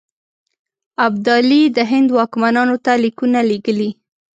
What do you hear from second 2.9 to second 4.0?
لیکونه لېږلي.